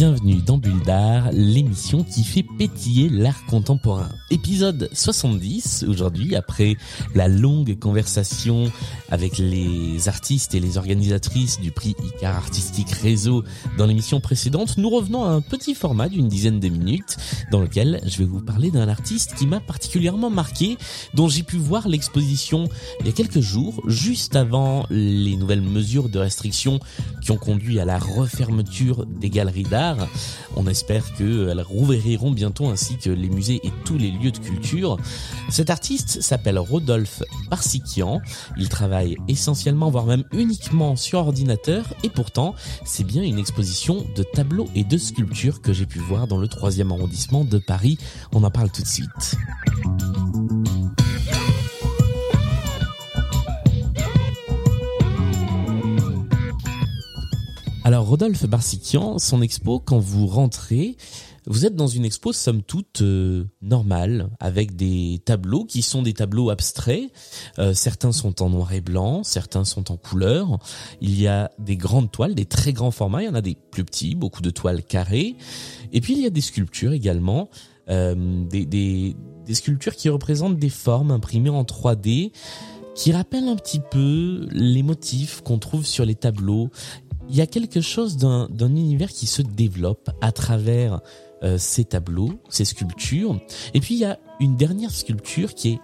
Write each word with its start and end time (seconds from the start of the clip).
Galerie 0.00 0.42
d'Art, 0.86 1.28
l'émission 1.32 2.04
qui 2.04 2.24
fait 2.24 2.42
pétiller 2.42 3.10
l'art 3.10 3.44
contemporain. 3.44 4.08
Épisode 4.30 4.88
70 4.94 5.84
aujourd'hui, 5.86 6.34
après 6.36 6.76
la 7.14 7.28
longue 7.28 7.78
conversation 7.78 8.72
avec 9.10 9.36
les 9.36 10.08
artistes 10.08 10.54
et 10.54 10.60
les 10.60 10.78
organisatrices 10.78 11.60
du 11.60 11.70
prix 11.70 11.96
Icar 12.02 12.34
Artistique 12.34 12.92
Réseau 12.92 13.44
dans 13.76 13.84
l'émission 13.84 14.20
précédente, 14.20 14.78
nous 14.78 14.88
revenons 14.88 15.24
à 15.24 15.28
un 15.28 15.42
petit 15.42 15.74
format 15.74 16.08
d'une 16.08 16.28
dizaine 16.28 16.60
de 16.60 16.68
minutes 16.68 17.18
dans 17.50 17.60
lequel 17.60 18.00
je 18.06 18.18
vais 18.18 18.24
vous 18.24 18.40
parler 18.40 18.70
d'un 18.70 18.88
artiste 18.88 19.34
qui 19.34 19.46
m'a 19.46 19.60
particulièrement 19.60 20.30
marqué, 20.30 20.78
dont 21.12 21.28
j'ai 21.28 21.42
pu 21.42 21.56
voir 21.56 21.88
l'exposition 21.88 22.68
il 23.00 23.06
y 23.06 23.10
a 23.10 23.12
quelques 23.12 23.40
jours, 23.40 23.82
juste 23.86 24.34
avant 24.34 24.86
les 24.88 25.36
nouvelles 25.36 25.60
mesures 25.60 26.08
de 26.08 26.18
restriction 26.18 26.80
qui 27.20 27.32
ont 27.32 27.36
conduit 27.36 27.80
à 27.80 27.84
la 27.84 27.98
refermeture 27.98 29.04
des 29.04 29.28
galeries 29.28 29.64
d'art. 29.64 29.89
On 30.56 30.66
espère 30.66 31.04
qu'elles 31.14 31.62
rouvriront 31.62 32.30
bientôt 32.30 32.68
ainsi 32.68 32.96
que 32.96 33.10
les 33.10 33.28
musées 33.28 33.60
et 33.62 33.72
tous 33.84 33.98
les 33.98 34.10
lieux 34.10 34.30
de 34.30 34.38
culture. 34.38 34.96
Cet 35.48 35.70
artiste 35.70 36.20
s'appelle 36.20 36.58
Rodolphe 36.58 37.22
Barsikian. 37.48 38.20
Il 38.56 38.68
travaille 38.68 39.16
essentiellement, 39.28 39.90
voire 39.90 40.06
même 40.06 40.24
uniquement 40.32 40.96
sur 40.96 41.20
ordinateur 41.20 41.84
et 42.02 42.08
pourtant 42.08 42.54
c'est 42.84 43.04
bien 43.04 43.22
une 43.22 43.38
exposition 43.38 44.04
de 44.16 44.22
tableaux 44.22 44.68
et 44.74 44.84
de 44.84 44.98
sculptures 44.98 45.60
que 45.60 45.72
j'ai 45.72 45.86
pu 45.86 45.98
voir 45.98 46.26
dans 46.26 46.38
le 46.38 46.48
troisième 46.48 46.92
arrondissement 46.92 47.44
de 47.44 47.58
Paris. 47.58 47.98
On 48.32 48.42
en 48.44 48.50
parle 48.50 48.70
tout 48.70 48.82
de 48.82 48.88
suite. 48.88 49.36
Alors 58.00 58.08
Rodolphe 58.08 58.46
Barsikian, 58.46 59.18
son 59.18 59.42
expo, 59.42 59.78
quand 59.78 59.98
vous 59.98 60.26
rentrez, 60.26 60.96
vous 61.46 61.66
êtes 61.66 61.76
dans 61.76 61.86
une 61.86 62.06
expo 62.06 62.32
somme 62.32 62.62
toute 62.62 63.02
euh, 63.02 63.44
normale, 63.60 64.30
avec 64.40 64.74
des 64.74 65.20
tableaux 65.22 65.66
qui 65.66 65.82
sont 65.82 66.00
des 66.00 66.14
tableaux 66.14 66.48
abstraits. 66.48 67.12
Euh, 67.58 67.74
certains 67.74 68.12
sont 68.12 68.40
en 68.40 68.48
noir 68.48 68.72
et 68.72 68.80
blanc, 68.80 69.22
certains 69.22 69.66
sont 69.66 69.92
en 69.92 69.98
couleur. 69.98 70.60
Il 71.02 71.20
y 71.20 71.26
a 71.26 71.50
des 71.58 71.76
grandes 71.76 72.10
toiles, 72.10 72.34
des 72.34 72.46
très 72.46 72.72
grands 72.72 72.90
formats, 72.90 73.20
il 73.20 73.26
y 73.26 73.28
en 73.28 73.34
a 73.34 73.42
des 73.42 73.58
plus 73.70 73.84
petits, 73.84 74.14
beaucoup 74.14 74.40
de 74.40 74.48
toiles 74.48 74.82
carrées. 74.82 75.36
Et 75.92 76.00
puis 76.00 76.14
il 76.14 76.22
y 76.22 76.26
a 76.26 76.30
des 76.30 76.40
sculptures 76.40 76.94
également, 76.94 77.50
euh, 77.90 78.14
des, 78.48 78.64
des, 78.64 79.14
des 79.44 79.54
sculptures 79.54 79.94
qui 79.94 80.08
représentent 80.08 80.56
des 80.56 80.70
formes 80.70 81.10
imprimées 81.10 81.50
en 81.50 81.64
3D 81.64 82.32
qui 82.94 83.12
rappellent 83.12 83.48
un 83.48 83.56
petit 83.56 83.80
peu 83.80 84.48
les 84.52 84.82
motifs 84.82 85.42
qu'on 85.42 85.58
trouve 85.58 85.86
sur 85.86 86.04
les 86.04 86.14
tableaux 86.14 86.70
il 87.30 87.36
y 87.36 87.40
a 87.40 87.46
quelque 87.46 87.80
chose 87.80 88.16
d'un 88.16 88.48
univers 88.60 89.08
qui 89.08 89.26
se 89.26 89.40
développe 89.40 90.10
à 90.20 90.32
travers 90.32 91.00
euh, 91.42 91.56
ces 91.58 91.84
tableaux, 91.84 92.32
ces 92.48 92.64
sculptures. 92.64 93.40
Et 93.72 93.80
puis 93.80 93.94
il 93.94 94.00
y 94.00 94.04
a 94.04 94.18
une 94.40 94.56
dernière 94.56 94.90
sculpture 94.90 95.54
qui 95.54 95.72
est 95.72 95.80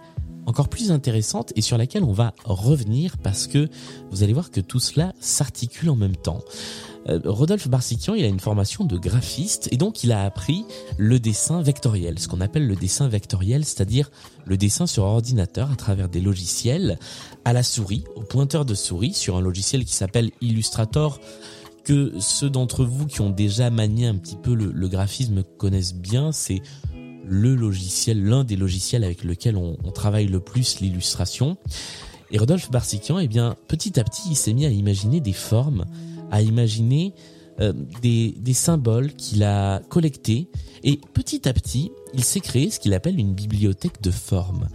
encore 0.47 0.69
plus 0.69 0.91
intéressante 0.91 1.53
et 1.55 1.61
sur 1.61 1.77
laquelle 1.77 2.03
on 2.03 2.13
va 2.13 2.33
revenir 2.45 3.17
parce 3.17 3.45
que 3.45 3.69
vous 4.09 4.23
allez 4.23 4.33
voir 4.33 4.49
que 4.49 4.61
tout 4.61 4.79
cela 4.79 5.13
s'articule 5.19 5.89
en 5.89 5.95
même 5.95 6.15
temps. 6.15 6.41
Euh, 7.09 7.19
Rodolphe 7.25 7.67
Barsikian, 7.67 8.15
il 8.15 8.23
a 8.23 8.27
une 8.27 8.39
formation 8.39 8.85
de 8.85 8.97
graphiste 8.97 9.69
et 9.71 9.77
donc 9.77 10.03
il 10.03 10.11
a 10.11 10.23
appris 10.23 10.65
le 10.97 11.19
dessin 11.19 11.61
vectoriel, 11.61 12.17
ce 12.17 12.27
qu'on 12.27 12.41
appelle 12.41 12.65
le 12.65 12.75
dessin 12.75 13.07
vectoriel, 13.07 13.65
c'est-à-dire 13.65 14.09
le 14.45 14.57
dessin 14.57 14.87
sur 14.87 15.03
ordinateur 15.03 15.71
à 15.71 15.75
travers 15.75 16.09
des 16.09 16.21
logiciels 16.21 16.97
à 17.45 17.53
la 17.53 17.63
souris, 17.63 18.05
au 18.15 18.21
pointeur 18.21 18.65
de 18.65 18.73
souris 18.73 19.13
sur 19.13 19.37
un 19.37 19.41
logiciel 19.41 19.85
qui 19.85 19.93
s'appelle 19.93 20.31
Illustrator 20.41 21.19
que 21.83 22.13
ceux 22.19 22.49
d'entre 22.49 22.83
vous 22.83 23.05
qui 23.05 23.21
ont 23.21 23.29
déjà 23.29 23.69
manié 23.69 24.07
un 24.07 24.15
petit 24.15 24.35
peu 24.35 24.53
le, 24.53 24.87
graphisme 24.89 25.43
connaissent 25.57 25.95
bien, 25.95 26.33
c'est 26.33 26.61
le 27.27 27.55
logiciel, 27.55 28.23
l'un 28.23 28.43
des 28.43 28.55
logiciels 28.55 29.03
avec 29.03 29.23
lequel 29.23 29.57
on, 29.57 29.75
travaille 29.91 30.27
le 30.27 30.39
plus 30.39 30.79
l'illustration. 30.79 31.57
Et 32.31 32.37
Rodolphe 32.37 32.71
Barsikian, 32.71 33.19
eh 33.19 33.27
bien, 33.27 33.55
petit 33.67 33.99
à 33.99 34.03
petit, 34.03 34.29
il 34.29 34.35
s'est 34.35 34.53
mis 34.53 34.65
à 34.65 34.69
imaginer 34.69 35.21
des 35.21 35.33
formes 35.33 35.85
à 36.31 36.41
imaginer 36.41 37.13
euh, 37.59 37.73
des, 38.01 38.35
des 38.37 38.53
symboles 38.53 39.13
qu'il 39.13 39.43
a 39.43 39.79
collectés 39.89 40.49
et 40.83 40.99
petit 41.13 41.47
à 41.47 41.53
petit, 41.53 41.91
il 42.13 42.23
s'est 42.23 42.39
créé 42.39 42.69
ce 42.69 42.79
qu'il 42.79 42.93
appelle 42.93 43.19
une 43.19 43.33
bibliothèque 43.33 44.01
de 44.01 44.11
formes. 44.11 44.67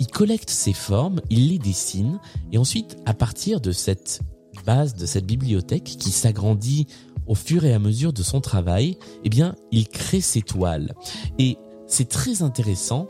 Il 0.00 0.08
collecte 0.08 0.50
ces 0.50 0.72
formes, 0.72 1.20
il 1.30 1.48
les 1.50 1.58
dessine 1.58 2.18
et 2.52 2.58
ensuite, 2.58 2.96
à 3.06 3.14
partir 3.14 3.60
de 3.60 3.70
cette 3.70 4.20
base, 4.66 4.94
de 4.94 5.06
cette 5.06 5.26
bibliothèque 5.26 5.84
qui 5.84 6.10
s'agrandit 6.10 6.86
au 7.26 7.34
fur 7.34 7.64
et 7.64 7.72
à 7.72 7.78
mesure 7.78 8.12
de 8.12 8.22
son 8.22 8.40
travail, 8.40 8.98
eh 9.24 9.28
bien, 9.28 9.54
il 9.72 9.88
crée 9.88 10.20
ses 10.20 10.42
toiles. 10.42 10.92
Et 11.38 11.56
c'est 11.86 12.08
très 12.08 12.42
intéressant 12.42 13.06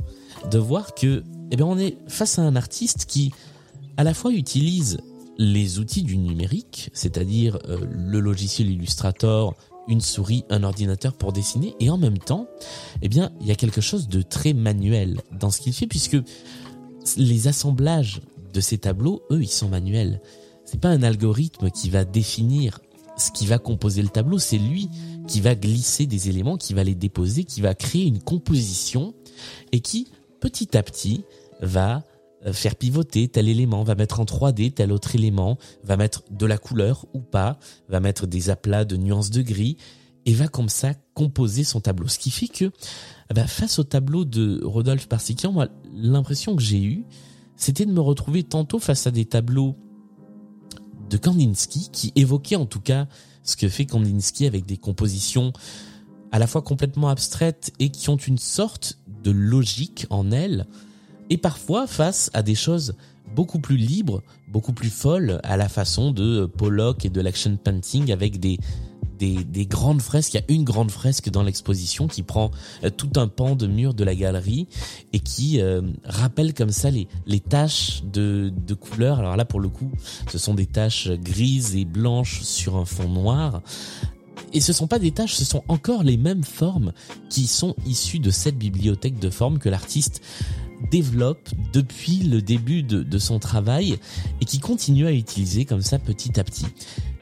de 0.50 0.58
voir 0.58 0.94
que, 0.94 1.22
eh 1.50 1.56
bien, 1.56 1.66
on 1.66 1.78
est 1.78 1.96
face 2.08 2.38
à 2.38 2.42
un 2.42 2.56
artiste 2.56 3.06
qui, 3.06 3.32
à 3.96 4.04
la 4.04 4.14
fois 4.14 4.32
utilise 4.32 4.98
les 5.38 5.78
outils 5.78 6.02
du 6.02 6.16
numérique, 6.16 6.90
c'est-à-dire 6.92 7.58
euh, 7.68 7.78
le 7.90 8.20
logiciel 8.20 8.70
Illustrator, 8.70 9.54
une 9.88 10.00
souris, 10.00 10.44
un 10.50 10.62
ordinateur 10.62 11.12
pour 11.12 11.32
dessiner, 11.32 11.74
et 11.80 11.90
en 11.90 11.98
même 11.98 12.18
temps, 12.18 12.46
eh 13.02 13.08
bien, 13.08 13.32
il 13.40 13.46
y 13.46 13.50
a 13.50 13.56
quelque 13.56 13.80
chose 13.80 14.08
de 14.08 14.22
très 14.22 14.52
manuel 14.52 15.20
dans 15.38 15.50
ce 15.50 15.60
qu'il 15.60 15.72
fait, 15.72 15.86
puisque 15.86 16.16
les 17.16 17.48
assemblages 17.48 18.20
de 18.52 18.60
ces 18.60 18.78
tableaux, 18.78 19.22
eux, 19.30 19.42
ils 19.42 19.48
sont 19.48 19.68
manuels. 19.68 20.20
C'est 20.64 20.80
pas 20.80 20.88
un 20.88 21.02
algorithme 21.02 21.70
qui 21.70 21.90
va 21.90 22.04
définir 22.04 22.80
ce 23.16 23.30
qui 23.30 23.46
va 23.46 23.58
composer 23.58 24.02
le 24.02 24.08
tableau, 24.08 24.38
c'est 24.38 24.58
lui 24.58 24.88
qui 25.28 25.40
va 25.40 25.54
glisser 25.54 26.06
des 26.06 26.28
éléments, 26.28 26.56
qui 26.56 26.74
va 26.74 26.84
les 26.84 26.94
déposer, 26.94 27.44
qui 27.44 27.60
va 27.60 27.74
créer 27.74 28.04
une 28.04 28.20
composition 28.20 29.14
et 29.72 29.80
qui, 29.80 30.08
petit 30.40 30.76
à 30.76 30.82
petit, 30.82 31.24
va 31.60 32.04
euh, 32.46 32.52
faire 32.52 32.76
pivoter 32.76 33.28
tel 33.28 33.48
élément, 33.48 33.84
va 33.84 33.94
mettre 33.94 34.20
en 34.20 34.24
3D 34.24 34.72
tel 34.72 34.92
autre 34.92 35.14
élément, 35.14 35.58
va 35.82 35.96
mettre 35.96 36.24
de 36.30 36.46
la 36.46 36.58
couleur 36.58 37.06
ou 37.14 37.20
pas, 37.20 37.58
va 37.88 38.00
mettre 38.00 38.26
des 38.26 38.50
aplats 38.50 38.84
de 38.84 38.96
nuances 38.96 39.30
de 39.30 39.42
gris 39.42 39.76
et 40.26 40.32
va 40.32 40.48
comme 40.48 40.68
ça 40.68 40.94
composer 41.14 41.64
son 41.64 41.80
tableau. 41.80 42.08
Ce 42.08 42.18
qui 42.18 42.30
fait 42.30 42.48
que 42.48 42.70
eh 43.30 43.34
ben, 43.34 43.46
face 43.46 43.78
au 43.78 43.84
tableau 43.84 44.24
de 44.24 44.60
Rodolphe 44.64 45.08
Parsikian, 45.08 45.52
moi 45.52 45.68
l'impression 45.94 46.56
que 46.56 46.62
j'ai 46.62 46.82
eue, 46.82 47.04
c'était 47.56 47.86
de 47.86 47.92
me 47.92 48.00
retrouver 48.00 48.42
tantôt 48.42 48.78
face 48.78 49.06
à 49.06 49.10
des 49.10 49.24
tableaux 49.24 49.76
Kandinsky 51.16 51.88
qui 51.92 52.12
évoquaient 52.16 52.56
en 52.56 52.66
tout 52.66 52.80
cas 52.80 53.06
ce 53.42 53.56
que 53.56 53.68
fait 53.68 53.86
Kandinsky 53.86 54.46
avec 54.46 54.66
des 54.66 54.76
compositions 54.76 55.52
à 56.32 56.38
la 56.38 56.46
fois 56.46 56.62
complètement 56.62 57.08
abstraites 57.08 57.72
et 57.78 57.90
qui 57.90 58.08
ont 58.08 58.16
une 58.16 58.38
sorte 58.38 58.98
de 59.22 59.30
logique 59.30 60.06
en 60.10 60.32
elles 60.32 60.66
et 61.30 61.38
parfois 61.38 61.86
face 61.86 62.30
à 62.34 62.42
des 62.42 62.54
choses 62.54 62.94
beaucoup 63.34 63.58
plus 63.58 63.76
libres, 63.76 64.22
beaucoup 64.48 64.72
plus 64.72 64.90
folles, 64.90 65.40
à 65.42 65.56
la 65.56 65.68
façon 65.68 66.10
de 66.10 66.46
Pollock 66.46 67.04
et 67.04 67.10
de 67.10 67.20
l'action 67.20 67.56
painting 67.56 68.12
avec 68.12 68.38
des, 68.38 68.58
des, 69.18 69.44
des, 69.44 69.66
grandes 69.66 70.02
fresques. 70.02 70.34
Il 70.34 70.36
y 70.38 70.40
a 70.40 70.54
une 70.54 70.64
grande 70.64 70.90
fresque 70.90 71.30
dans 71.30 71.42
l'exposition 71.42 72.08
qui 72.08 72.22
prend 72.22 72.50
euh, 72.82 72.90
tout 72.90 73.10
un 73.16 73.28
pan 73.28 73.54
de 73.56 73.66
mur 73.66 73.94
de 73.94 74.04
la 74.04 74.14
galerie 74.14 74.68
et 75.12 75.20
qui 75.20 75.60
euh, 75.60 75.82
rappelle 76.04 76.54
comme 76.54 76.70
ça 76.70 76.90
les, 76.90 77.08
les 77.26 77.40
taches 77.40 78.02
de, 78.04 78.52
de 78.66 78.74
couleurs. 78.74 79.18
Alors 79.18 79.36
là, 79.36 79.44
pour 79.44 79.60
le 79.60 79.68
coup, 79.68 79.90
ce 80.30 80.38
sont 80.38 80.54
des 80.54 80.66
taches 80.66 81.08
grises 81.08 81.76
et 81.76 81.84
blanches 81.84 82.42
sur 82.42 82.76
un 82.76 82.84
fond 82.84 83.08
noir. 83.08 83.62
Et 84.52 84.60
ce 84.60 84.72
sont 84.72 84.86
pas 84.86 84.98
des 84.98 85.10
taches, 85.10 85.34
ce 85.34 85.44
sont 85.44 85.64
encore 85.68 86.04
les 86.04 86.16
mêmes 86.16 86.44
formes 86.44 86.92
qui 87.28 87.46
sont 87.46 87.74
issues 87.86 88.20
de 88.20 88.30
cette 88.30 88.56
bibliothèque 88.56 89.18
de 89.18 89.30
formes 89.30 89.58
que 89.58 89.68
l'artiste 89.68 90.22
développe 90.90 91.48
depuis 91.72 92.18
le 92.18 92.42
début 92.42 92.82
de, 92.82 93.18
son 93.18 93.38
travail 93.38 93.98
et 94.40 94.44
qui 94.44 94.58
continue 94.58 95.06
à 95.06 95.12
utiliser 95.12 95.64
comme 95.64 95.82
ça 95.82 95.98
petit 95.98 96.38
à 96.38 96.44
petit. 96.44 96.66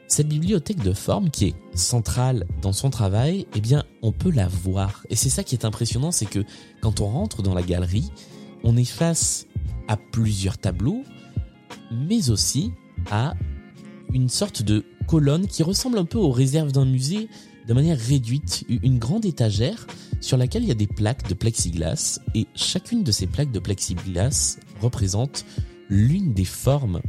Cette 0.07 0.27
bibliothèque 0.27 0.83
de 0.83 0.93
forme 0.93 1.29
qui 1.29 1.45
est 1.47 1.55
centrale 1.73 2.45
dans 2.61 2.73
son 2.73 2.89
travail, 2.89 3.47
eh 3.55 3.61
bien, 3.61 3.83
on 4.01 4.11
peut 4.11 4.31
la 4.31 4.47
voir. 4.47 5.05
Et 5.09 5.15
c'est 5.15 5.29
ça 5.29 5.43
qui 5.43 5.55
est 5.55 5.65
impressionnant, 5.65 6.11
c'est 6.11 6.25
que 6.25 6.43
quand 6.81 7.01
on 7.01 7.07
rentre 7.07 7.41
dans 7.41 7.55
la 7.55 7.63
galerie, 7.63 8.11
on 8.63 8.77
est 8.77 8.85
face 8.85 9.47
à 9.87 9.97
plusieurs 9.97 10.57
tableaux, 10.57 11.03
mais 11.91 12.29
aussi 12.29 12.71
à 13.11 13.33
une 14.13 14.29
sorte 14.29 14.61
de 14.61 14.85
colonne 15.07 15.47
qui 15.47 15.63
ressemble 15.63 15.97
un 15.97 16.05
peu 16.05 16.17
aux 16.17 16.31
réserves 16.31 16.71
d'un 16.71 16.85
musée 16.85 17.27
de 17.67 17.73
manière 17.73 17.97
réduite, 17.97 18.65
une 18.69 18.99
grande 18.99 19.25
étagère 19.25 19.87
sur 20.21 20.37
laquelle 20.37 20.63
il 20.63 20.69
y 20.69 20.71
a 20.71 20.75
des 20.75 20.87
plaques 20.87 21.27
de 21.27 21.33
plexiglas 21.33 22.19
et 22.35 22.47
chacune 22.55 23.03
de 23.03 23.11
ces 23.11 23.27
plaques 23.27 23.51
de 23.51 23.59
plexiglas 23.59 24.57
représente 24.81 25.45
l'une 25.89 26.33
des 26.33 26.45
formes 26.45 27.01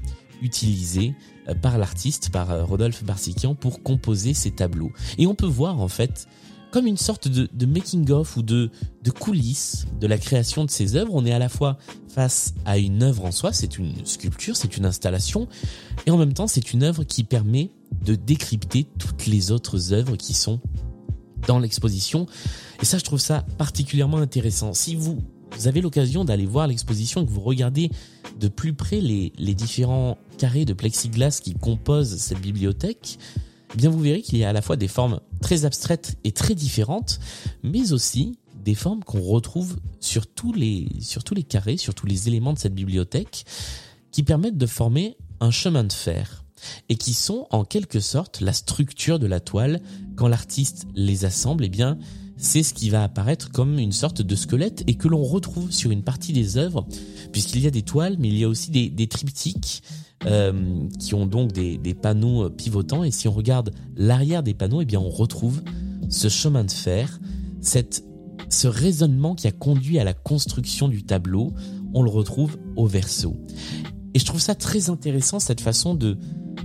utilisées 0.42 1.14
par 1.60 1.78
l'artiste, 1.78 2.30
par 2.30 2.50
euh, 2.50 2.64
Rodolphe 2.64 3.04
Barsikian 3.04 3.54
pour 3.54 3.82
composer 3.82 4.34
ces 4.34 4.50
tableaux. 4.50 4.92
Et 5.18 5.26
on 5.26 5.34
peut 5.34 5.46
voir 5.46 5.80
en 5.80 5.88
fait 5.88 6.26
comme 6.70 6.88
une 6.88 6.96
sorte 6.96 7.28
de, 7.28 7.66
making-of 7.66 8.36
ou 8.36 8.42
de, 8.42 8.68
coulisses 9.16 9.86
de 10.00 10.08
la 10.08 10.18
création 10.18 10.64
de 10.64 10.70
ces 10.70 10.96
œuvres. 10.96 11.12
On 11.14 11.24
est 11.24 11.32
à 11.32 11.38
la 11.38 11.48
fois 11.48 11.78
face 12.08 12.52
à 12.64 12.78
une 12.78 13.04
œuvre 13.04 13.26
en 13.26 13.30
soi, 13.30 13.52
c'est 13.52 13.78
une 13.78 14.04
sculpture, 14.04 14.56
c'est 14.56 14.76
une 14.76 14.84
installation, 14.84 15.46
et 16.04 16.10
en 16.10 16.16
même 16.16 16.32
temps 16.32 16.48
c'est 16.48 16.72
une 16.72 16.82
œuvre 16.82 17.04
qui 17.04 17.22
permet 17.22 17.70
de 18.04 18.16
décrypter 18.16 18.88
toutes 18.98 19.26
les 19.26 19.52
autres 19.52 19.92
œuvres 19.92 20.16
qui 20.16 20.34
sont 20.34 20.58
dans 21.46 21.60
l'exposition. 21.60 22.26
Et 22.82 22.84
ça, 22.84 22.98
je 22.98 23.04
trouve 23.04 23.20
ça 23.20 23.44
particulièrement 23.56 24.18
intéressant. 24.18 24.72
Si 24.72 24.96
vous, 24.96 25.18
avez 25.64 25.80
l'occasion 25.80 26.24
d'aller 26.24 26.46
voir 26.46 26.66
l'exposition 26.66 27.22
et 27.22 27.26
que 27.26 27.30
vous 27.30 27.40
regardez 27.40 27.90
de 28.38 28.48
plus 28.48 28.74
près 28.74 29.00
les, 29.00 29.30
différents 29.54 30.18
carrés 30.38 30.64
de 30.64 30.72
plexiglas 30.72 31.40
qui 31.42 31.54
composent 31.54 32.16
cette 32.16 32.40
bibliothèque, 32.40 33.18
eh 33.72 33.76
bien 33.76 33.90
vous 33.90 34.00
verrez 34.00 34.22
qu'il 34.22 34.38
y 34.38 34.44
a 34.44 34.50
à 34.50 34.52
la 34.52 34.62
fois 34.62 34.76
des 34.76 34.88
formes 34.88 35.20
très 35.40 35.64
abstraites 35.64 36.16
et 36.24 36.32
très 36.32 36.54
différentes, 36.54 37.20
mais 37.62 37.92
aussi 37.92 38.38
des 38.64 38.74
formes 38.74 39.04
qu'on 39.04 39.20
retrouve 39.20 39.76
sur 40.00 40.26
tous 40.26 40.52
les 40.52 40.88
carrés, 41.48 41.76
sur 41.76 41.94
tous 41.94 42.06
les 42.06 42.28
éléments 42.28 42.52
de 42.52 42.58
cette 42.58 42.74
bibliothèque, 42.74 43.44
qui 44.10 44.22
permettent 44.22 44.58
de 44.58 44.66
former 44.66 45.16
un 45.40 45.50
chemin 45.50 45.84
de 45.84 45.92
fer 45.92 46.44
et 46.88 46.96
qui 46.96 47.12
sont 47.12 47.46
en 47.50 47.64
quelque 47.64 48.00
sorte 48.00 48.40
la 48.40 48.52
structure 48.52 49.18
de 49.18 49.26
la 49.26 49.40
toile 49.40 49.80
quand 50.16 50.28
l'artiste 50.28 50.86
les 50.94 51.24
assemble. 51.24 51.64
Eh 51.64 51.68
bien, 51.68 51.98
c'est 52.36 52.62
ce 52.62 52.74
qui 52.74 52.90
va 52.90 53.04
apparaître 53.04 53.50
comme 53.50 53.78
une 53.78 53.92
sorte 53.92 54.22
de 54.22 54.34
squelette 54.34 54.82
et 54.86 54.94
que 54.94 55.08
l'on 55.08 55.22
retrouve 55.22 55.70
sur 55.70 55.90
une 55.90 56.02
partie 56.02 56.32
des 56.32 56.56
œuvres, 56.56 56.86
puisqu'il 57.32 57.62
y 57.62 57.66
a 57.66 57.70
des 57.70 57.82
toiles, 57.82 58.16
mais 58.18 58.28
il 58.28 58.38
y 58.38 58.44
a 58.44 58.48
aussi 58.48 58.70
des, 58.70 59.06
triptyques 59.06 59.82
euh, 60.26 60.88
qui 60.98 61.14
ont 61.14 61.26
donc 61.26 61.52
des, 61.52 61.94
panneaux 61.94 62.50
pivotants. 62.50 63.04
Et 63.04 63.10
si 63.10 63.28
on 63.28 63.32
regarde 63.32 63.72
l'arrière 63.96 64.42
des 64.42 64.54
panneaux, 64.54 64.80
eh 64.80 64.84
bien, 64.84 65.00
on 65.00 65.10
retrouve 65.10 65.62
ce 66.08 66.28
chemin 66.28 66.64
de 66.64 66.70
fer, 66.70 67.20
cette 67.60 68.04
ce 68.50 68.68
raisonnement 68.68 69.34
qui 69.34 69.46
a 69.46 69.52
conduit 69.52 69.98
à 69.98 70.04
la 70.04 70.14
construction 70.14 70.88
du 70.88 71.02
tableau, 71.02 71.52
on 71.92 72.02
le 72.02 72.10
retrouve 72.10 72.56
au 72.76 72.86
verso. 72.86 73.36
Et 74.14 74.18
je 74.18 74.24
trouve 74.24 74.40
ça 74.40 74.54
très 74.54 74.90
intéressant, 74.90 75.40
cette 75.40 75.60
façon 75.60 75.94
de 75.94 76.18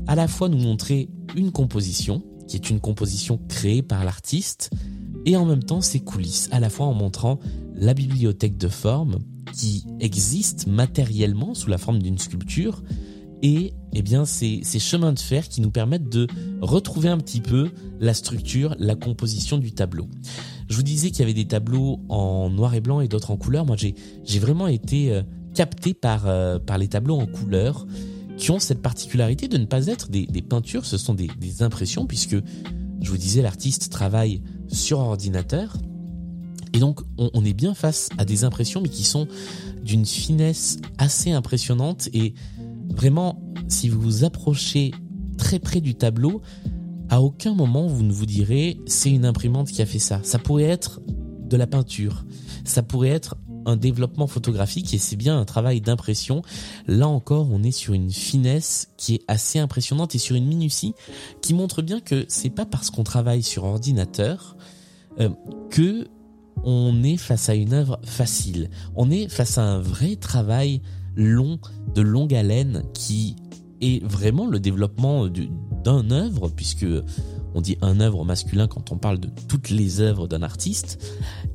à 0.07 0.16
la 0.16 0.27
fois 0.27 0.50
nous 0.50 0.57
montrer 0.57 1.10
une 1.36 1.51
composition, 1.51 2.24
qui 2.48 2.56
est 2.56 2.69
une 2.69 2.80
composition 2.80 3.39
créée 3.48 3.81
par 3.81 4.04
l'artiste, 4.04 4.71
et 5.25 5.36
en 5.36 5.45
même 5.45 5.63
temps 5.63 5.81
ses 5.81 6.00
coulisses, 6.00 6.50
à 6.51 6.60
la 6.60 6.69
fois 6.69 6.86
en 6.86 6.94
montrant 6.94 7.39
la 7.75 7.94
bibliothèque 7.94 8.57
de 8.57 8.68
forme 8.68 9.19
qui 9.54 9.86
existe 10.00 10.68
matériellement 10.68 11.54
sous 11.54 11.69
la 11.69 11.77
forme 11.77 12.01
d'une 12.01 12.18
sculpture, 12.18 12.83
et 13.42 13.74
eh 13.94 14.01
bien 14.01 14.25
ces, 14.25 14.62
chemins 14.80 15.13
de 15.13 15.19
fer 15.19 15.48
qui 15.48 15.62
nous 15.62 15.71
permettent 15.71 16.10
de 16.10 16.27
retrouver 16.62 17.10
un 17.10 17.18
petit 17.18 17.42
peu 17.42 17.69
la 18.00 18.13
structure, 18.13 18.75
la 18.80 18.95
composition 18.95 19.57
du 19.57 19.71
tableau. 19.71 20.07
Je 20.69 20.75
vous 20.75 20.83
disais 20.83 21.10
qu'il 21.10 21.21
y 21.21 21.24
avait 21.24 21.33
des 21.33 21.48
tableaux 21.48 22.00
en 22.10 22.50
noir 22.50 22.75
et 22.75 22.81
blanc 22.81 23.01
et 23.01 23.07
d'autres 23.07 23.31
en 23.31 23.38
couleur. 23.38 23.66
Moi, 23.66 23.75
j'ai 23.77 24.39
vraiment 24.39 24.68
été 24.68 25.12
euh, 25.12 25.24
capté 25.56 25.94
par 25.94 26.27
euh, 26.27 26.60
par 26.60 26.77
les 26.77 26.88
tableaux 26.88 27.18
en 27.18 27.25
couleur 27.25 27.88
qui 28.38 28.51
ont 28.51 28.60
cette 28.60 28.81
particularité 28.81 29.48
de 29.48 29.57
ne 29.57 29.66
pas 29.66 29.88
être 29.88 30.10
des, 30.10 30.25
peintures, 30.42 30.86
ce 30.86 30.98
sont 30.98 31.13
des 31.13 31.63
impressions 31.63 32.06
puisque 32.06 32.38
je 33.01 33.10
vous 33.10 33.18
disais 33.18 33.42
l'artiste 33.42 33.90
travaille 33.90 34.42
sur 34.68 35.00
ordinateur. 35.00 35.78
Et 36.74 36.80
donc 36.80 37.01
on, 37.18 37.44
est 37.44 37.54
bien 37.54 37.74
face 37.74 38.10
à 38.18 38.25
des 38.25 38.44
impressions 38.44 38.81
mais 38.81 38.90
qui 38.90 39.04
sont 39.04 39.28
d'une 39.84 40.06
finesse 40.06 40.78
assez 40.98 41.31
impressionnante. 41.31 42.10
Et 42.13 42.36
vraiment 42.90 43.42
si 43.68 43.90
vous 43.90 44.00
vous 44.00 44.24
approchez 44.24 44.92
très 45.38 45.60
près 45.60 45.81
du 45.81 45.96
tableau, 45.96 46.42
à 47.10 47.22
aucun 47.22 47.56
moment 47.56 47.88
vous 47.88 48.04
ne 48.04 48.12
vous 48.12 48.28
direz 48.28 48.80
c'est 48.86 49.10
une 49.10 49.25
imprimante 49.25 49.69
qui 49.69 49.81
a 49.81 49.86
fait 49.86 50.00
ça. 50.00 50.19
Ça 50.24 50.38
pourrait 50.38 50.63
être 50.63 51.02
de 51.07 51.57
la 51.57 51.66
peinture, 51.66 52.25
ça 52.66 52.84
pourrait 52.84 53.10
être 53.10 53.36
un 53.69 53.77
développement 53.77 54.27
photographique 54.27 54.94
et 54.94 54.98
c'est 54.98 55.16
bien 55.16 55.39
un 55.39 55.45
travail 55.45 55.81
d'impression. 55.81 56.42
Là 56.88 57.07
encore, 57.07 57.48
on 57.51 57.63
est 57.63 57.71
sur 57.71 57.94
une 57.94 58.12
finesse 58.12 58.89
qui 58.98 59.16
est 59.16 59.24
assez 59.27 59.60
impressionnante 59.60 60.16
et 60.16 60.18
sur 60.19 60.36
une 60.36 60.48
minutie 60.48 60.94
qui 61.42 61.54
montre 61.54 61.81
bien 61.81 62.00
que 62.00 62.25
c'est 62.27 62.50
pas 62.50 62.66
parce 62.66 62.89
qu'on 62.89 63.04
travaille 63.04 63.44
sur 63.44 63.63
ordinateur 63.63 64.57
euh, 65.19 65.30
que 65.69 66.07
on 66.63 67.04
est 67.04 67.18
face 67.18 67.50
à 67.50 67.56
une 67.56 67.74
œuvre 67.74 68.00
facile. 68.04 68.69
On 68.95 69.10
est 69.12 69.30
face 69.30 69.57
à 69.57 69.63
un 69.63 69.80
vrai 69.80 70.16
travail 70.18 70.81
long, 71.16 71.60
de 71.94 72.01
longue 72.01 72.33
haleine 72.33 72.83
qui 72.94 73.36
est 73.81 74.04
vraiment 74.04 74.45
le 74.45 74.60
développement 74.60 75.27
d'un 75.83 76.12
œuvre, 76.12 76.50
puisque 76.50 76.86
on 77.56 77.62
dit 77.62 77.78
un 77.81 78.00
œuvre 78.00 78.24
masculin 78.25 78.68
quand 78.68 78.92
on 78.92 78.98
parle 78.98 79.19
de 79.19 79.30
toutes 79.48 79.69
les 79.69 80.01
œuvres 80.01 80.28
d'un 80.28 80.42
artiste, 80.42 81.00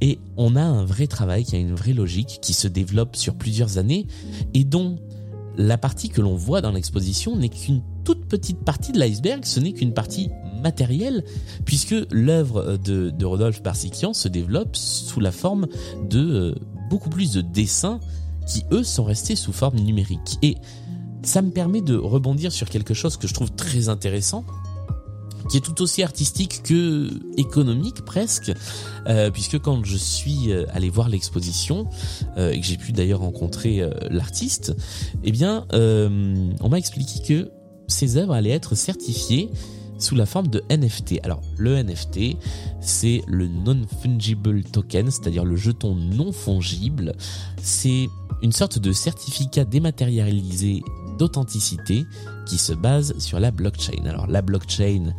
et 0.00 0.18
on 0.36 0.56
a 0.56 0.62
un 0.62 0.84
vrai 0.84 1.06
travail 1.06 1.44
qui 1.44 1.56
a 1.56 1.58
une 1.58 1.74
vraie 1.74 1.92
logique 1.92 2.38
qui 2.42 2.52
se 2.52 2.68
développe 2.68 3.16
sur 3.16 3.34
plusieurs 3.34 3.78
années 3.78 4.06
et 4.54 4.64
dont 4.64 4.98
la 5.56 5.78
partie 5.78 6.08
que 6.08 6.20
l'on 6.20 6.34
voit 6.34 6.60
dans 6.60 6.72
l'exposition 6.72 7.36
n'est 7.36 7.48
qu'une 7.48 7.82
toute 8.04 8.26
petite 8.26 8.58
partie 8.58 8.92
de 8.92 8.98
l'iceberg, 8.98 9.44
ce 9.44 9.60
n'est 9.60 9.72
qu'une 9.72 9.94
partie 9.94 10.30
matérielle, 10.62 11.24
puisque 11.64 11.94
l'œuvre 12.10 12.76
de, 12.76 13.24
Rodolphe 13.24 13.62
Barsikian 13.62 14.12
se 14.14 14.28
développe 14.28 14.76
sous 14.76 15.20
la 15.20 15.32
forme 15.32 15.66
de 16.08 16.20
euh, 16.20 16.54
beaucoup 16.90 17.10
plus 17.10 17.32
de 17.32 17.40
dessins 17.40 18.00
qui 18.46 18.64
eux 18.72 18.82
sont 18.82 19.04
restés 19.04 19.36
sous 19.36 19.52
forme 19.52 19.78
numérique. 19.78 20.38
Et 20.42 20.56
ça 21.22 21.40
me 21.42 21.50
permet 21.50 21.80
de 21.80 21.96
rebondir 21.96 22.52
sur 22.52 22.68
quelque 22.68 22.94
chose 22.94 23.16
que 23.16 23.26
je 23.26 23.34
trouve 23.34 23.52
très 23.52 23.88
intéressant, 23.88 24.44
qui 25.48 25.58
est 25.58 25.60
tout 25.60 25.82
aussi 25.82 26.02
artistique 26.02 26.62
que 26.62 27.10
économique 27.36 28.04
presque, 28.04 28.52
euh, 29.06 29.30
puisque 29.30 29.58
quand 29.58 29.84
je 29.84 29.96
suis 29.96 30.52
euh, 30.52 30.64
allé 30.72 30.90
voir 30.90 31.08
l'exposition 31.08 31.88
euh, 32.36 32.50
et 32.50 32.60
que 32.60 32.66
j'ai 32.66 32.76
pu 32.76 32.92
d'ailleurs 32.92 33.20
rencontrer 33.20 33.82
l'artiste, 34.10 34.74
eh 35.22 35.32
bien, 35.32 35.66
on 35.72 36.68
m'a 36.68 36.78
expliqué 36.78 37.20
que 37.26 37.50
ces 37.88 38.16
œuvres 38.16 38.32
allaient 38.32 38.50
être 38.50 38.74
certifiées 38.74 39.50
sous 39.98 40.14
la 40.14 40.26
forme 40.26 40.48
de 40.48 40.62
NFT. 40.70 41.20
Alors 41.22 41.40
le 41.56 41.82
NFT, 41.82 42.36
c'est 42.80 43.22
le 43.26 43.46
non-fungible 43.46 44.64
token, 44.64 45.10
c'est-à-dire 45.10 45.44
le 45.44 45.56
jeton 45.56 45.94
non 45.94 46.32
fongible. 46.32 47.14
C'est 47.62 48.08
une 48.42 48.52
sorte 48.52 48.78
de 48.78 48.92
certificat 48.92 49.64
dématérialisé 49.64 50.82
d'authenticité 51.18 52.06
qui 52.46 52.58
se 52.58 52.72
base 52.72 53.18
sur 53.18 53.40
la 53.40 53.50
blockchain. 53.50 54.04
Alors 54.06 54.26
la 54.26 54.42
blockchain, 54.42 55.14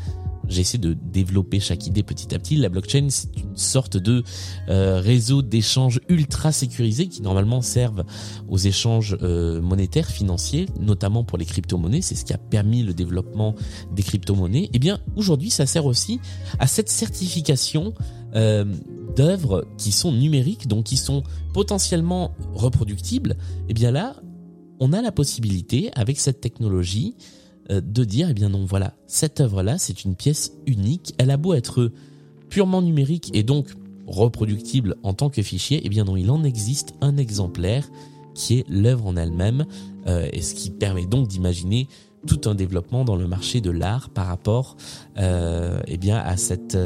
j'essaie 0.50 0.78
de 0.78 0.94
développer 0.94 1.60
chaque 1.60 1.88
idée 1.88 2.04
petit 2.04 2.34
à 2.34 2.40
petit. 2.40 2.56
La 2.56 2.70
blockchain, 2.70 3.08
c'est 3.10 3.36
une 3.38 3.58
sorte 3.58 3.98
de 3.98 4.24
euh, 4.70 5.00
réseau 5.00 5.42
d'échanges 5.42 6.00
ultra 6.10 6.52
sécurisé 6.52 7.08
qui 7.08 7.22
normalement 7.22 7.62
servent 7.62 8.04
aux 8.48 8.58
échanges 8.58 9.18
euh, 9.22 9.62
monétaires, 9.62 10.08
financiers, 10.08 10.68
notamment 10.80 11.24
pour 11.24 11.38
les 11.38 11.46
crypto-monnaies. 11.46 12.02
C'est 12.02 12.16
ce 12.16 12.26
qui 12.26 12.34
a 12.34 12.38
permis 12.38 12.84
le 12.84 12.94
développement 12.94 13.56
des 13.94 14.04
crypto-monnaies. 14.04 14.66
Et 14.66 14.70
eh 14.74 14.80
bien, 14.80 15.00
aujourd'hui, 15.16 15.50
ça 15.50 15.66
sert 15.66 15.86
aussi 15.86 16.20
à 16.60 16.68
cette 16.68 16.90
certification 16.90 17.94
euh, 18.36 18.66
d'œuvres 19.16 19.66
qui 19.78 19.92
sont 19.92 20.12
numériques, 20.12 20.68
donc 20.68 20.86
qui 20.86 20.98
sont 20.98 21.24
potentiellement 21.54 22.36
reproductibles. 22.54 23.32
Et 23.32 23.66
eh 23.70 23.74
bien 23.74 23.92
là, 23.92 24.18
on 24.80 24.94
a 24.94 25.02
la 25.02 25.12
possibilité, 25.12 25.92
avec 25.96 26.20
cette 26.20 26.42
technologie, 26.42 27.16
euh, 27.72 27.82
de 27.82 28.04
dire, 28.04 28.30
eh 28.30 28.34
bien 28.34 28.50
non, 28.50 28.66
voilà, 28.66 28.94
cette 29.08 29.42
œuvre-là, 29.42 29.78
c'est 29.78 30.04
une 30.04 30.16
pièce 30.16 30.54
unique. 30.66 31.14
Elle 31.18 31.32
a 31.32 31.38
beau 31.38 31.54
être 31.54 31.92
purement 32.50 32.82
numérique 32.82 33.32
et 33.34 33.44
donc 33.44 33.70
reproductible 34.08 34.96
en 35.04 35.14
tant 35.14 35.30
que 35.30 35.42
fichier, 35.42 35.82
eh 35.84 35.90
bien 35.90 36.04
non, 36.04 36.16
il 36.16 36.30
en 36.30 36.44
existe 36.44 36.94
un 37.02 37.18
exemplaire 37.18 37.90
qui 38.36 38.60
est 38.60 38.66
l'œuvre 38.70 39.08
en 39.08 39.16
elle-même, 39.16 39.66
euh, 40.08 40.28
et 40.32 40.42
ce 40.42 40.54
qui 40.54 40.70
permet 40.70 41.06
donc 41.06 41.28
d'imaginer 41.28 41.88
tout 42.28 42.42
un 42.46 42.56
développement 42.56 43.06
dans 43.06 43.16
le 43.16 43.28
marché 43.28 43.62
de 43.62 43.72
l'art 43.72 44.10
par 44.10 44.28
rapport, 44.28 44.76
euh, 45.18 45.80
eh 45.88 45.98
bien, 45.98 46.18
à 46.18 46.38
cette 46.38 46.78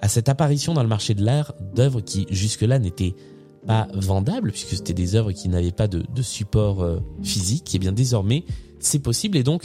à 0.00 0.08
cette 0.08 0.28
apparition 0.28 0.74
dans 0.74 0.82
le 0.82 0.88
marché 0.88 1.14
de 1.14 1.24
l'art 1.24 1.54
d'œuvres 1.74 2.02
qui 2.02 2.26
jusque-là 2.28 2.78
n'étaient 2.78 3.14
pas 3.66 3.88
vendables 3.94 4.50
puisque 4.52 4.76
c'était 4.76 4.94
des 4.94 5.14
œuvres 5.14 5.32
qui 5.32 5.48
n'avaient 5.48 5.72
pas 5.72 5.88
de, 5.88 6.22
support 6.22 6.82
euh, 6.82 7.00
physique. 7.22 7.74
Et 7.74 7.76
eh 7.76 7.78
bien 7.78 7.92
désormais, 7.92 8.44
c'est 8.78 8.98
possible 8.98 9.36
et 9.36 9.42
donc 9.42 9.64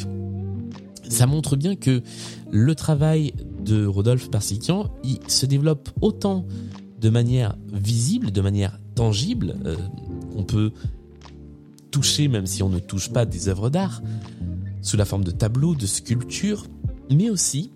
ça 1.08 1.26
montre 1.26 1.56
bien 1.56 1.76
que 1.76 2.04
le 2.52 2.76
travail 2.76 3.34
de 3.62 3.86
Rodolphe 3.86 4.30
Parsikian, 4.30 4.90
il 5.04 5.20
se 5.28 5.46
développe 5.46 5.90
autant 6.02 6.46
de 7.00 7.10
manière 7.10 7.56
visible, 7.72 8.32
de 8.32 8.42
manière 8.42 8.80
tangible, 8.96 9.56
euh, 9.66 9.76
on 10.36 10.44
peut 10.44 10.72
toucher 11.92 12.28
même 12.28 12.46
si 12.46 12.62
on 12.64 12.70
ne 12.70 12.80
touche 12.80 13.10
pas 13.10 13.26
des 13.26 13.48
œuvres 13.48 13.70
d'art, 13.70 14.02
sous 14.82 14.98
la 14.98 15.06
forme 15.06 15.24
de 15.24 15.32
tableaux, 15.32 15.76
de 15.76 15.86
sculptures, 15.86 16.66
mais 17.10 17.30
aussi 17.30 17.72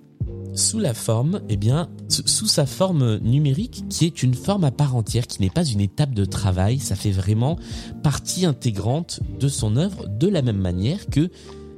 sous 0.55 0.79
la 0.79 0.93
forme, 0.93 1.41
eh 1.49 1.57
bien, 1.57 1.89
sous 2.09 2.47
sa 2.47 2.65
forme 2.65 3.17
numérique, 3.17 3.85
qui 3.89 4.05
est 4.05 4.23
une 4.23 4.33
forme 4.33 4.63
à 4.63 4.71
part 4.71 4.95
entière, 4.95 5.27
qui 5.27 5.41
n'est 5.41 5.49
pas 5.49 5.65
une 5.65 5.81
étape 5.81 6.13
de 6.13 6.25
travail, 6.25 6.79
ça 6.79 6.95
fait 6.95 7.11
vraiment 7.11 7.57
partie 8.03 8.45
intégrante 8.45 9.19
de 9.39 9.47
son 9.47 9.75
œuvre, 9.77 10.07
de 10.07 10.27
la 10.27 10.41
même 10.41 10.57
manière 10.57 11.07
que, 11.07 11.29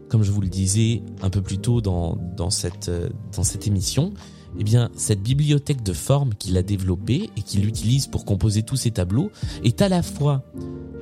comme 0.10 0.24
je 0.24 0.32
vous 0.32 0.42
le 0.42 0.50
disais 0.50 1.04
un 1.22 1.30
peu 1.30 1.42
plus 1.42 1.58
tôt 1.58 1.82
dans, 1.82 2.18
dans, 2.36 2.50
cette, 2.50 2.92
dans 3.36 3.44
cette 3.44 3.68
émission, 3.68 4.14
eh 4.60 4.64
bien, 4.64 4.90
cette 4.96 5.22
bibliothèque 5.22 5.84
de 5.84 5.94
formes 5.94 6.34
qu'il 6.34 6.58
a 6.58 6.64
développée 6.64 7.30
et 7.38 7.42
qu'il 7.42 7.66
utilise 7.68 8.08
pour 8.08 8.26
composer 8.26 8.64
tous 8.64 8.78
ses 8.78 8.92
tableaux 8.92 9.32
est 9.64 9.82
à 9.82 9.90
la 9.90 10.02
fois 10.02 10.44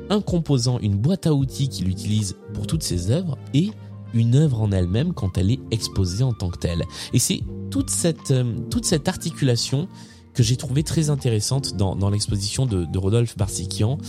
un 0.10 0.22
composant, 0.22 0.80
une 0.80 0.96
boîte 0.96 1.28
à 1.28 1.34
outils 1.34 1.70
qu'il 1.70 1.88
utilise 1.88 2.36
pour 2.54 2.68
toutes 2.68 2.84
ses 2.84 3.12
œuvres 3.12 3.38
et 3.54 3.72
une 4.14 4.36
œuvre 4.36 4.62
en 4.62 4.72
elle-même 4.72 5.14
quand 5.14 5.38
elle 5.38 5.52
est 5.52 5.60
exposée 5.72 6.24
en 6.24 6.34
tant 6.34 6.50
que 6.50 6.58
telle. 6.58 6.84
Et 7.14 7.20
c'est 7.20 7.42
toute 7.70 7.90
cette, 7.90 8.32
euh, 8.32 8.56
toute 8.70 8.86
cette 8.86 9.08
articulation 9.08 9.88
que 10.34 10.42
j'ai 10.42 10.58
trouvé 10.58 10.82
très 10.82 11.12
intéressante 11.12 11.76
dans, 11.76 11.96
dans 11.96 12.10
l'exposition 12.10 12.66
de, 12.66 12.98
Rodolphe 12.98 13.38
Barsikian, 13.38 14.00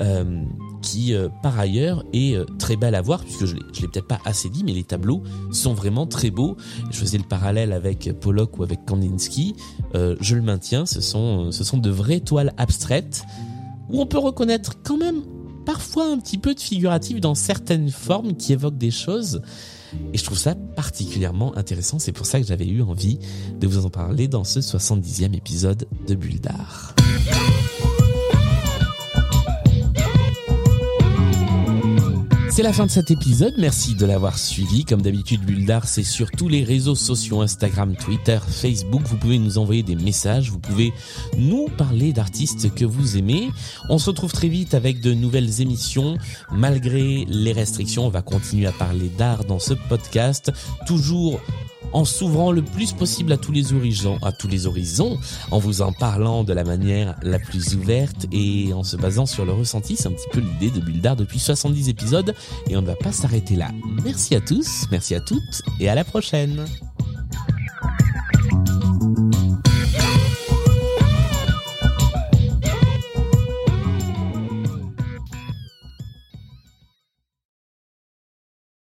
euh, 0.00 0.42
qui 0.80 1.12
euh, 1.12 1.28
par 1.42 1.58
ailleurs 1.58 2.04
est 2.14 2.38
très 2.58 2.76
belle 2.76 2.94
à 2.94 3.02
voir, 3.02 3.22
puisque 3.22 3.44
je 3.44 3.56
je 3.74 3.82
l'ai 3.82 3.88
peut-être 3.88 4.06
pas 4.06 4.20
assez 4.24 4.48
dit, 4.48 4.64
mais 4.64 4.72
les 4.72 4.84
tableaux 4.84 5.22
sont 5.52 5.74
vraiment 5.74 6.06
très 6.06 6.30
beaux. 6.30 6.56
Je 6.90 6.96
faisais 6.96 7.18
le 7.18 7.24
parallèle 7.24 7.72
avec 7.72 8.10
Pollock 8.18 8.58
ou 8.58 8.62
avec 8.62 8.86
Kandinsky, 8.86 9.56
je 9.92 10.34
le 10.34 10.40
maintiens, 10.40 10.86
ce 10.86 11.02
sont, 11.02 11.52
ce 11.52 11.64
sont 11.64 11.76
de 11.76 11.90
vraies 11.90 12.20
toiles 12.20 12.54
abstraites, 12.56 13.24
où 13.90 14.00
on 14.00 14.06
peut 14.06 14.18
reconnaître 14.18 14.82
quand 14.82 14.96
même 14.96 15.22
parfois 15.64 16.06
un 16.06 16.18
petit 16.18 16.38
peu 16.38 16.54
de 16.54 16.60
figuratif 16.60 17.20
dans 17.20 17.34
certaines 17.34 17.90
formes 17.90 18.34
qui 18.36 18.52
évoquent 18.52 18.78
des 18.78 18.90
choses. 18.90 19.42
Et 20.12 20.18
je 20.18 20.24
trouve 20.24 20.38
ça 20.38 20.54
particulièrement 20.54 21.56
intéressant. 21.56 21.98
C'est 21.98 22.12
pour 22.12 22.26
ça 22.26 22.40
que 22.40 22.46
j'avais 22.46 22.66
eu 22.66 22.82
envie 22.82 23.18
de 23.60 23.66
vous 23.66 23.86
en 23.86 23.90
parler 23.90 24.28
dans 24.28 24.44
ce 24.44 24.60
70e 24.60 25.34
épisode 25.34 25.86
de 26.06 26.14
Bulle 26.14 26.40
d'Art. 26.40 26.94
C'est 32.54 32.62
la 32.62 32.72
fin 32.72 32.86
de 32.86 32.90
cet 32.92 33.10
épisode, 33.10 33.54
merci 33.58 33.96
de 33.96 34.06
l'avoir 34.06 34.38
suivi. 34.38 34.84
Comme 34.84 35.02
d'habitude, 35.02 35.40
Bulle 35.40 35.66
d'Art, 35.66 35.88
c'est 35.88 36.04
sur 36.04 36.30
tous 36.30 36.46
les 36.46 36.62
réseaux 36.62 36.94
sociaux, 36.94 37.40
Instagram, 37.40 37.96
Twitter, 37.96 38.38
Facebook. 38.46 39.02
Vous 39.06 39.16
pouvez 39.16 39.40
nous 39.40 39.58
envoyer 39.58 39.82
des 39.82 39.96
messages, 39.96 40.52
vous 40.52 40.60
pouvez 40.60 40.92
nous 41.36 41.66
parler 41.76 42.12
d'artistes 42.12 42.72
que 42.72 42.84
vous 42.84 43.16
aimez. 43.16 43.50
On 43.88 43.98
se 43.98 44.08
retrouve 44.10 44.32
très 44.32 44.46
vite 44.46 44.74
avec 44.74 45.00
de 45.00 45.12
nouvelles 45.14 45.62
émissions. 45.62 46.16
Malgré 46.52 47.24
les 47.28 47.50
restrictions, 47.50 48.06
on 48.06 48.10
va 48.10 48.22
continuer 48.22 48.68
à 48.68 48.72
parler 48.72 49.08
d'art 49.18 49.44
dans 49.46 49.58
ce 49.58 49.74
podcast. 49.74 50.52
Toujours 50.86 51.40
en 51.92 52.04
s'ouvrant 52.04 52.52
le 52.52 52.62
plus 52.62 52.92
possible 52.92 53.32
à 53.32 53.36
tous 53.36 53.52
les 53.52 53.72
horizons, 53.72 54.18
en 55.50 55.58
vous 55.58 55.82
en 55.82 55.92
parlant 55.92 56.44
de 56.44 56.52
la 56.52 56.64
manière 56.64 57.16
la 57.22 57.38
plus 57.38 57.74
ouverte 57.74 58.26
et 58.32 58.72
en 58.72 58.82
se 58.82 58.96
basant 58.96 59.26
sur 59.26 59.44
le 59.44 59.52
ressenti. 59.52 59.96
C'est 59.96 60.08
un 60.08 60.12
petit 60.12 60.28
peu 60.32 60.40
l'idée 60.40 60.70
de 60.70 60.84
Bulle 60.84 61.00
d'Art 61.00 61.16
depuis 61.16 61.38
70 61.38 61.88
épisodes 61.88 62.34
et 62.68 62.76
on 62.76 62.82
ne 62.82 62.86
va 62.86 62.96
pas 62.96 63.12
s'arrêter 63.12 63.56
là. 63.56 63.70
Merci 64.02 64.34
à 64.34 64.40
tous, 64.40 64.86
merci 64.90 65.14
à 65.14 65.20
toutes 65.20 65.62
et 65.80 65.88
à 65.88 65.94
la 65.94 66.04
prochaine. 66.04 66.64